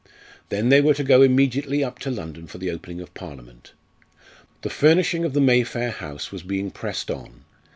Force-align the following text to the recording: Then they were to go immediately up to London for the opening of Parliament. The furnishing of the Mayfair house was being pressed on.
Then 0.49 0.69
they 0.69 0.81
were 0.81 0.95
to 0.95 1.03
go 1.03 1.21
immediately 1.21 1.83
up 1.83 1.99
to 1.99 2.09
London 2.09 2.47
for 2.47 2.57
the 2.57 2.71
opening 2.71 3.01
of 3.01 3.13
Parliament. 3.13 3.73
The 4.63 4.69
furnishing 4.71 5.23
of 5.25 5.33
the 5.33 5.41
Mayfair 5.41 5.91
house 5.91 6.31
was 6.31 6.41
being 6.41 6.71
pressed 6.71 7.11
on. 7.11 7.45